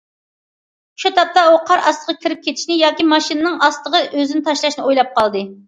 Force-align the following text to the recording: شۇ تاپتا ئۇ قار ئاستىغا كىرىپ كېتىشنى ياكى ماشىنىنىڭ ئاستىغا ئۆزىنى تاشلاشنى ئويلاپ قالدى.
شۇ 1.03 1.11
تاپتا 1.19 1.43
ئۇ 1.49 1.59
قار 1.67 1.83
ئاستىغا 1.91 2.17
كىرىپ 2.25 2.43
كېتىشنى 2.49 2.79
ياكى 2.81 3.07
ماشىنىنىڭ 3.13 3.63
ئاستىغا 3.69 4.05
ئۆزىنى 4.09 4.45
تاشلاشنى 4.51 4.89
ئويلاپ 4.91 5.17
قالدى. 5.23 5.49